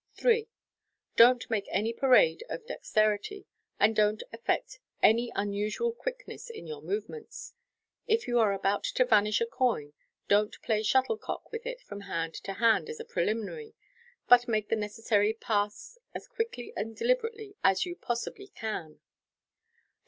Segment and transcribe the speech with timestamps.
[0.15, 0.49] 3.
[1.15, 3.45] Dont make any parade of dexterity,
[3.79, 7.53] and don't affect any un~ usual quickness in your movements.
[8.07, 9.93] If you are about to vanish a coin,
[10.27, 13.75] don't play shuttlecock with it from hand to hand as a pre liminary}
[14.27, 19.01] but make the necessary" pass" as quietly and deliberately as you possibly can.